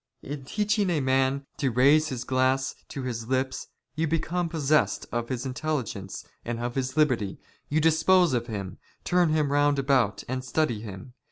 In 0.23 0.45
teaching 0.45 0.89
a 0.89 0.99
man 0.99 1.45
to 1.57 1.69
raise 1.69 2.07
his 2.07 2.23
glass" 2.23 2.73
to 2.89 3.03
his 3.03 3.27
lips 3.27 3.67
you 3.93 4.07
become 4.07 4.49
possessed 4.49 5.05
of 5.11 5.29
his 5.29 5.45
intelligence 5.45 6.25
and 6.43 6.59
of 6.59 6.73
his" 6.73 6.97
liberty, 6.97 7.37
you 7.69 7.79
dispose 7.79 8.33
of 8.33 8.47
him, 8.47 8.79
turn 9.03 9.29
him 9.29 9.51
round 9.51 9.77
about, 9.77 10.23
and 10.27 10.43
study 10.43 10.81
''him. 10.81 11.13